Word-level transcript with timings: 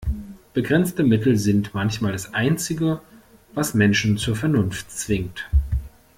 Begrenzte 0.55 1.03
Mittel 1.03 1.37
sind 1.37 1.75
manchmal 1.75 2.13
das 2.13 2.33
Einzige, 2.33 3.01
was 3.53 3.75
Menschen 3.75 4.17
zur 4.17 4.35
Vernunft 4.35 4.89
zwingt. 4.89 5.47